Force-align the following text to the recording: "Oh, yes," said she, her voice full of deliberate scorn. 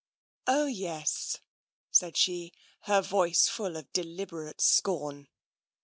"Oh, 0.47 0.65
yes," 0.65 1.37
said 1.91 2.17
she, 2.17 2.53
her 2.85 3.01
voice 3.03 3.47
full 3.47 3.77
of 3.77 3.93
deliberate 3.93 4.59
scorn. 4.59 5.27